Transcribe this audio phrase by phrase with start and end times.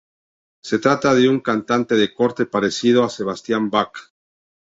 [0.63, 4.11] Se trata de un cantante de corte parecido a Sebastian Bach.